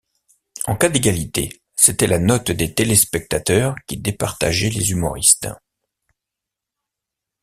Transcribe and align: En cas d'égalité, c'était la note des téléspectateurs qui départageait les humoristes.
En 0.65 0.75
cas 0.77 0.89
d'égalité, 0.89 1.61
c'était 1.75 2.07
la 2.07 2.17
note 2.17 2.49
des 2.49 2.73
téléspectateurs 2.73 3.75
qui 3.85 3.97
départageait 3.97 4.71
les 4.71 4.89
humoristes. 4.89 5.47